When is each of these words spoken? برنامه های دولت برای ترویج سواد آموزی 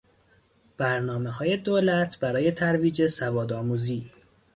برنامه 0.77 1.31
های 1.31 1.57
دولت 1.57 2.19
برای 2.19 2.51
ترویج 2.51 3.07
سواد 3.07 3.53
آموزی 3.53 4.11